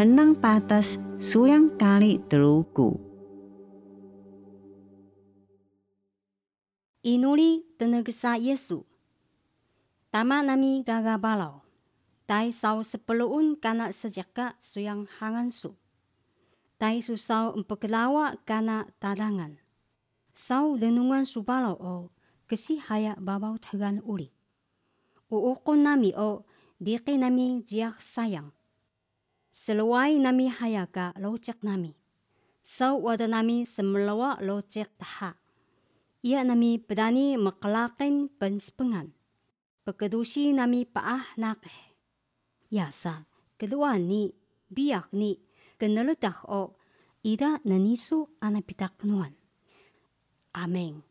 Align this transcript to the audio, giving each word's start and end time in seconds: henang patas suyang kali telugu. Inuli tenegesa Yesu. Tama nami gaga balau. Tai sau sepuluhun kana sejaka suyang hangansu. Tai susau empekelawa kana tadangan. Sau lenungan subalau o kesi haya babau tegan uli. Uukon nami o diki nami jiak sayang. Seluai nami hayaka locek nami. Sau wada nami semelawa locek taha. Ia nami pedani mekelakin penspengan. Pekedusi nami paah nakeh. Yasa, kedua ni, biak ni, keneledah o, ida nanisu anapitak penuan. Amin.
henang 0.00 0.32
patas 0.32 0.96
suyang 1.20 1.76
kali 1.76 2.16
telugu. 2.24 2.96
Inuli 7.04 7.60
tenegesa 7.76 8.40
Yesu. 8.40 8.88
Tama 10.08 10.40
nami 10.40 10.80
gaga 10.88 11.20
balau. 11.20 11.60
Tai 12.24 12.48
sau 12.48 12.80
sepuluhun 12.80 13.60
kana 13.60 13.92
sejaka 13.92 14.56
suyang 14.56 15.04
hangansu. 15.20 15.76
Tai 16.80 16.96
susau 17.04 17.52
empekelawa 17.60 18.40
kana 18.48 18.88
tadangan. 19.04 19.60
Sau 20.32 20.80
lenungan 20.80 21.28
subalau 21.28 21.76
o 21.76 21.94
kesi 22.48 22.80
haya 22.80 23.20
babau 23.20 23.60
tegan 23.60 24.00
uli. 24.08 24.32
Uukon 25.28 25.84
nami 25.84 26.16
o 26.16 26.48
diki 26.80 27.20
nami 27.20 27.60
jiak 27.68 28.00
sayang. 28.00 28.56
Seluai 29.50 30.22
nami 30.22 30.46
hayaka 30.46 31.10
locek 31.18 31.66
nami. 31.66 31.98
Sau 32.62 33.02
wada 33.02 33.26
nami 33.26 33.66
semelawa 33.66 34.38
locek 34.38 34.86
taha. 34.94 35.34
Ia 36.22 36.46
nami 36.46 36.78
pedani 36.78 37.34
mekelakin 37.34 38.30
penspengan. 38.38 39.10
Pekedusi 39.82 40.54
nami 40.54 40.86
paah 40.86 41.34
nakeh. 41.34 41.98
Yasa, 42.70 43.26
kedua 43.58 43.98
ni, 43.98 44.30
biak 44.70 45.10
ni, 45.10 45.34
keneledah 45.74 46.46
o, 46.46 46.78
ida 47.26 47.58
nanisu 47.66 48.38
anapitak 48.38 48.94
penuan. 49.02 49.34
Amin. 50.54 51.09